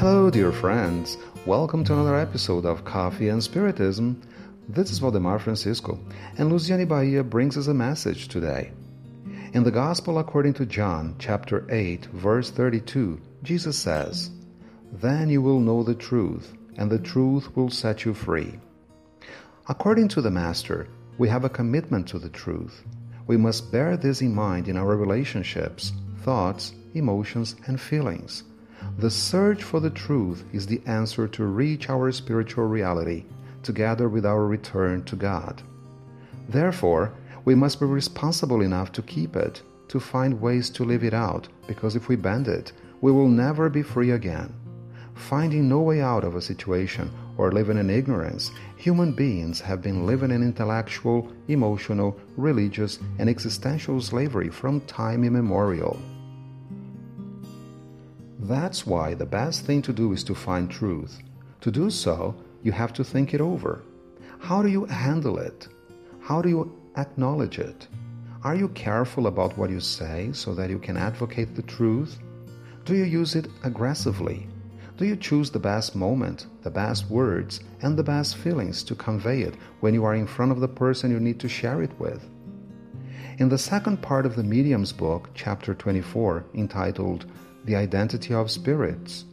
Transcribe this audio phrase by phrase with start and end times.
[0.00, 1.18] dear friends.
[1.44, 4.22] Welcome to another episode of Coffee and Spiritism.
[4.66, 6.00] This is Valdemar Francisco,
[6.38, 8.72] and Luciane Bahia brings us a message today.
[9.52, 14.30] In the Gospel according to John, chapter 8, verse 32, Jesus says,
[14.90, 18.58] Then you will know the truth, and the truth will set you free.
[19.68, 22.84] According to the Master, we have a commitment to the truth.
[23.26, 25.92] We must bear this in mind in our relationships,
[26.22, 28.44] thoughts, emotions, and feelings.
[29.00, 33.24] The search for the truth is the answer to reach our spiritual reality,
[33.62, 35.62] together with our return to God.
[36.50, 37.14] Therefore,
[37.46, 41.48] we must be responsible enough to keep it, to find ways to live it out,
[41.66, 44.52] because if we bend it, we will never be free again.
[45.14, 50.04] Finding no way out of a situation or living in ignorance, human beings have been
[50.04, 55.98] living in intellectual, emotional, religious, and existential slavery from time immemorial.
[58.50, 61.22] That's why the best thing to do is to find truth.
[61.60, 62.34] To do so,
[62.64, 63.84] you have to think it over.
[64.40, 65.68] How do you handle it?
[66.20, 67.86] How do you acknowledge it?
[68.42, 72.18] Are you careful about what you say so that you can advocate the truth?
[72.84, 74.48] Do you use it aggressively?
[74.96, 79.42] Do you choose the best moment, the best words, and the best feelings to convey
[79.42, 82.28] it when you are in front of the person you need to share it with?
[83.38, 87.26] In the second part of the Medium's book, chapter 24, entitled
[87.66, 89.26] The Identity of Spirits,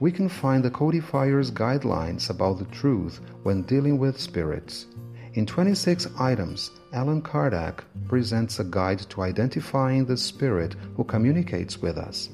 [0.00, 4.86] we can find the codifier's guidelines about the truth when dealing with spirits.
[5.34, 11.98] In 26 items, Allan Kardec presents a guide to identifying the spirit who communicates with
[11.98, 12.30] us.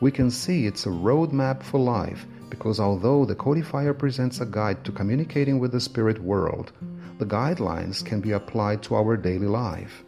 [0.00, 4.84] We can see it's a roadmap for life because although the codifier presents a guide
[4.84, 6.70] to communicating with the spirit world,
[7.18, 10.04] the guidelines can be applied to our daily life.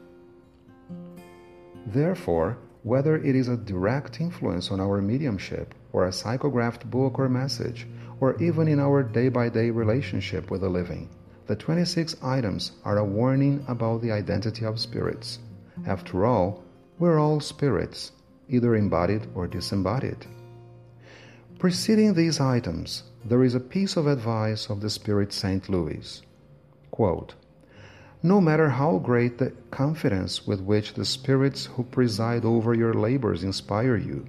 [1.87, 7.29] Therefore, whether it is a direct influence on our mediumship, or a psychographed book or
[7.29, 7.85] message,
[8.21, 11.09] or even in our day by day relationship with the living,
[11.49, 15.41] the 26 items are a warning about the identity of spirits.
[15.85, 16.63] After all,
[17.01, 18.13] we're all spirits,
[18.49, 20.25] either embodied or disembodied.
[21.59, 25.69] Preceding these items, there is a piece of advice of the Spirit St.
[25.69, 26.23] Louis.
[26.93, 27.35] Quote,
[28.27, 33.45] no matter how great the confidence with which the spirits who preside over your labors
[33.45, 34.27] inspire you,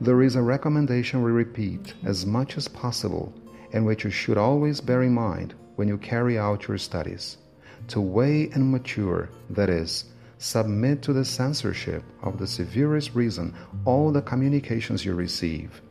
[0.00, 3.34] there is a recommendation we repeat as much as possible,
[3.74, 7.36] and which you should always bear in mind when you carry out your studies.
[7.88, 10.06] To weigh and mature, that is,
[10.38, 15.82] submit to the censorship of the severest reason all the communications you receive.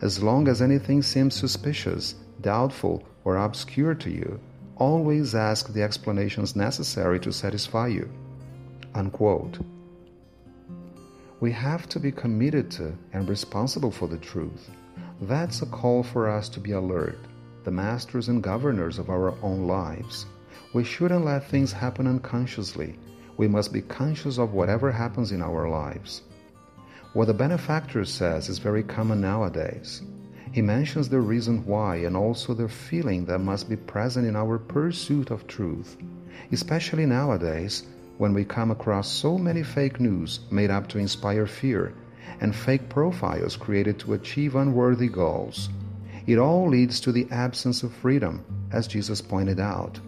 [0.00, 4.40] As long as anything seems suspicious, doubtful, or obscure to you,
[4.76, 8.10] always ask the explanations necessary to satisfy you.
[8.94, 9.58] Unquote.
[11.40, 14.70] We have to be committed to and responsible for the truth.
[15.20, 17.18] That's a call for us to be alert
[17.64, 20.26] the masters and governors of our own lives.
[20.72, 22.96] We shouldn't let things happen unconsciously.
[23.38, 26.22] We must be conscious of whatever happens in our lives.
[27.12, 30.02] What the benefactor says is very common nowadays.
[30.56, 34.56] He mentions the reason why and also the feeling that must be present in our
[34.56, 35.98] pursuit of truth,
[36.50, 37.82] especially nowadays
[38.16, 41.92] when we come across so many fake news made up to inspire fear
[42.40, 45.68] and fake profiles created to achieve unworthy goals.
[46.26, 48.42] It all leads to the absence of freedom,
[48.72, 50.00] as Jesus pointed out.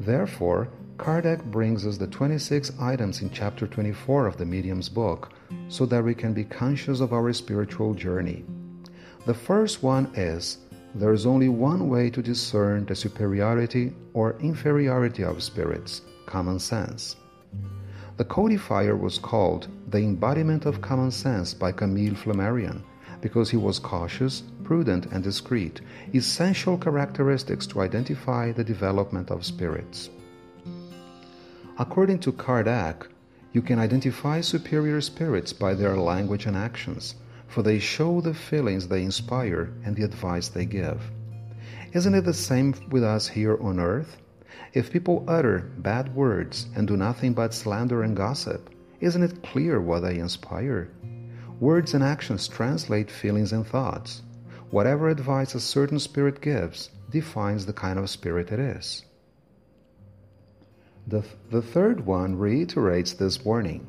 [0.00, 5.32] Therefore, Kardec brings us the 26 items in chapter 24 of the Medium's book
[5.68, 8.44] so that we can be conscious of our spiritual journey.
[9.26, 10.58] The first one is
[10.94, 17.16] there is only one way to discern the superiority or inferiority of spirits common sense.
[18.18, 22.82] The codifier was called The Embodiment of Common Sense by Camille Flammarion
[23.20, 25.80] because he was cautious, prudent, and discreet,
[26.14, 30.10] essential characteristics to identify the development of spirits.
[31.78, 33.06] According to Kardec,
[33.52, 37.14] you can identify superior spirits by their language and actions,
[37.46, 41.00] for they show the feelings they inspire and the advice they give.
[41.92, 44.18] Isn't it the same with us here on earth?
[44.74, 48.68] If people utter bad words and do nothing but slander and gossip,
[49.00, 50.90] isn't it clear what they inspire?
[51.58, 54.22] Words and actions translate feelings and thoughts.
[54.70, 59.04] Whatever advice a certain spirit gives defines the kind of spirit it is.
[61.08, 63.86] The, the third one reiterates this warning.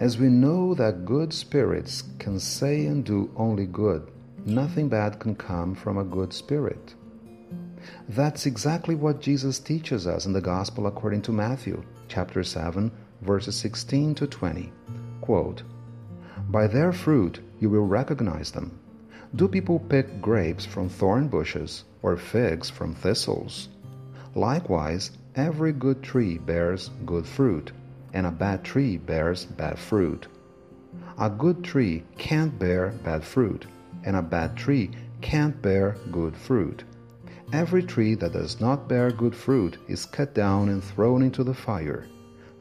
[0.00, 4.10] As we know that good spirits can say and do only good,
[4.44, 6.96] nothing bad can come from a good spirit.
[8.08, 13.54] That's exactly what Jesus teaches us in the Gospel according to Matthew, chapter 7, verses
[13.54, 14.72] 16 to 20.
[15.20, 15.62] Quote,
[16.48, 18.76] by their fruit you will recognize them.
[19.36, 23.68] Do people pick grapes from thorn bushes or figs from thistles?
[24.34, 27.72] Likewise, every good tree bears good fruit,
[28.12, 30.28] and a bad tree bears bad fruit.
[31.18, 33.66] A good tree can't bear bad fruit,
[34.04, 34.90] and a bad tree
[35.20, 36.84] can't bear good fruit.
[37.52, 41.54] Every tree that does not bear good fruit is cut down and thrown into the
[41.54, 42.06] fire.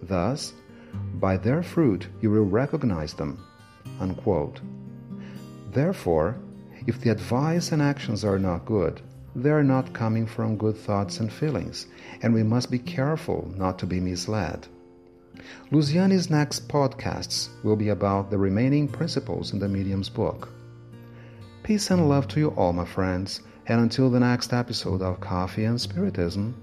[0.01, 0.53] Thus,
[1.15, 3.43] by their fruit you will recognize them.
[3.99, 4.59] Unquote.
[5.71, 6.37] Therefore,
[6.87, 9.01] if the advice and actions are not good,
[9.35, 11.87] they are not coming from good thoughts and feelings,
[12.21, 14.67] and we must be careful not to be misled.
[15.71, 20.49] Luciane's next podcasts will be about the remaining principles in the medium's book.
[21.63, 25.65] Peace and love to you all, my friends, and until the next episode of Coffee
[25.65, 26.55] and Spiritism,